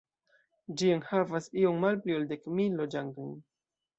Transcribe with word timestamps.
Ĝi 0.79 0.87
enhavas 0.93 1.49
iom 1.65 1.77
malpli 1.85 2.17
ol 2.21 2.27
dek 2.33 2.49
mil 2.61 2.81
loĝantojn. 2.83 3.39